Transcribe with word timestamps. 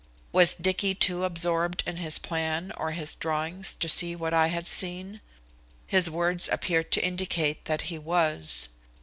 Was 0.31 0.55
Dicky 0.55 0.95
too 0.95 1.25
absorbed 1.25 1.83
in 1.85 1.97
his 1.97 2.17
plan 2.17 2.71
or 2.75 2.89
his 2.89 3.13
drawings 3.13 3.75
to 3.75 3.87
see 3.87 4.15
what 4.15 4.33
I 4.33 4.47
had 4.47 4.65
seen? 4.67 5.21
His 5.85 6.09
words 6.09 6.49
appeared 6.51 6.89
to 6.93 7.05
indicate 7.05 7.65
that 7.65 7.81
he 7.81 7.99
was. 7.99 8.67